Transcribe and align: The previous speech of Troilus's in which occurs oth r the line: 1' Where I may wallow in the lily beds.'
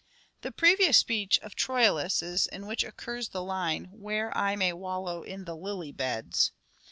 The 0.41 0.51
previous 0.51 0.97
speech 0.97 1.37
of 1.43 1.53
Troilus's 1.53 2.47
in 2.47 2.65
which 2.65 2.83
occurs 2.83 3.27
oth 3.27 3.35
r 3.35 3.39
the 3.39 3.43
line: 3.43 3.83
1' 3.91 3.91
Where 4.01 4.35
I 4.35 4.55
may 4.55 4.73
wallow 4.73 5.21
in 5.21 5.45
the 5.45 5.55
lily 5.55 5.91
beds.' 5.91 6.51